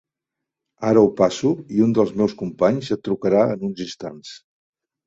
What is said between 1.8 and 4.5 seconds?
un dels meus companys et trucarà en uns instants.